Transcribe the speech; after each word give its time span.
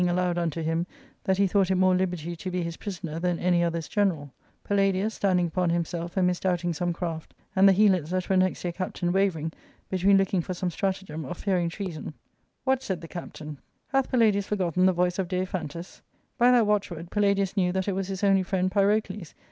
aloud 0.09 0.35
unto 0.35 0.63
him, 0.63 0.87
tliai 1.27 1.47
"heiKought 1.47 1.69
it 1.69 1.75
more 1.75 1.95
liberty 1.95 2.35
to 2.35 2.49
be 2.49 2.63
his 2.63 2.77
prisoner 2.77 3.19
thanany 3.19 3.63
other's 3.63 3.87
general 3.87 4.33
Palladius, 4.67 5.11
standing 5.13 5.45
upon 5.45 5.69
himself, 5.69 6.17
and 6.17 6.25
misdoubting 6.25 6.73
some 6.73 6.91
craft, 6.91 7.35
and 7.55 7.69
the 7.69 7.71
Helots 7.71 8.09
that 8.09 8.27
were 8.27 8.35
next 8.35 8.63
their 8.63 8.71
captain 8.71 9.11
wavering 9.13 9.53
between 9.91 10.17
looking 10.17 10.41
for 10.41 10.55
some 10.55 10.71
stratagem 10.71 11.23
or 11.23 11.35
fearing 11.35 11.69
treason, 11.69 12.15
"What," 12.63 12.81
said 12.81 12.99
the 13.01 13.07
captaiijfj^ 13.07 13.37
•* 13.49 13.57
hath 13.89 14.09
Palladius 14.11 14.45
forgotten 14.47 14.87
the 14.87 14.91
voice 14.91 15.19
of 15.19 15.27
Daiphantus?". 15.27 16.01
By 16.39 16.49
that 16.49 16.65
watchword 16.65 17.11
Palladius 17.11 17.55
knew 17.55 17.71
that 17.71 17.87
it 17.87 17.93
was 17.93 18.07
his 18.07 18.23
only 18.23 18.41
friend 18.41 18.71
Pyrpcles. 18.71 19.35